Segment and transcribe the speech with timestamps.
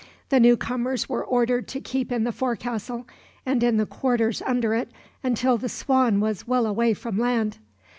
[0.29, 3.05] The newcomers were ordered to keep in the forecastle,
[3.45, 4.89] and in the quarters under it,
[5.23, 7.59] until the Swan was well away from land.